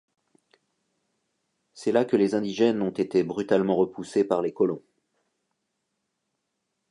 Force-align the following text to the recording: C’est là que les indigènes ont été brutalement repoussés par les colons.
C’est 1.75 1.91
là 1.91 2.05
que 2.05 2.15
les 2.15 2.33
indigènes 2.33 2.81
ont 2.81 2.89
été 2.89 3.23
brutalement 3.23 3.75
repoussés 3.75 4.23
par 4.23 4.41
les 4.41 4.51
colons. 4.51 4.81